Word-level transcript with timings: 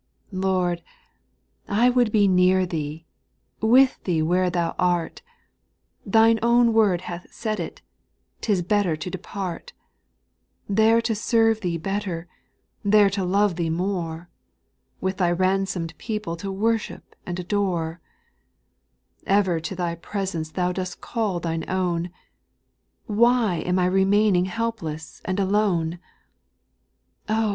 Lord! 0.33 0.81
I 1.67 1.91
would 1.91 2.11
be 2.11 2.27
near 2.27 2.65
Thee, 2.65 3.05
with 3.61 4.03
Thee 4.05 4.23
where 4.23 4.49
Thou 4.49 4.73
art,— 4.79 5.21
Thine 6.07 6.39
own 6.41 6.73
word 6.73 7.01
hath 7.01 7.27
said 7.31 7.59
it, 7.59 7.83
*' 8.09 8.21
*t 8.41 8.51
is 8.51 8.63
better 8.63 8.95
to 8.95 9.11
depart," 9.11 9.73
There 10.67 11.03
to 11.03 11.13
serve 11.13 11.61
Thee 11.61 11.77
better, 11.77 12.27
there 12.83 13.11
to 13.11 13.23
love 13.23 13.57
Thee 13.57 13.69
more. 13.69 14.27
With 15.01 15.17
Thy 15.17 15.31
ransom'd 15.31 15.95
people 15.99 16.35
to 16.37 16.51
worship 16.51 17.15
and 17.27 17.39
adore. 17.39 18.01
Ever 19.27 19.59
to 19.59 19.75
Thy 19.75 19.93
presence 19.93 20.49
Thou 20.49 20.71
dost 20.71 20.99
call 20.99 21.39
Thine 21.39 21.69
own— 21.69 22.09
Why 23.05 23.57
am 23.67 23.77
I 23.77 23.85
remaining 23.85 24.45
helpless 24.45 25.21
and 25.25 25.39
alone? 25.39 25.99
SPIRITUAL 25.99 26.01
SONGS, 27.27 27.27
379 27.27 27.37
Oh 27.43 27.49